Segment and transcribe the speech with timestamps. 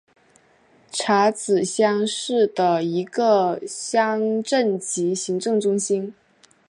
[0.91, 5.77] 查孜乡是的一个乡镇级行政单
[6.07, 6.13] 位。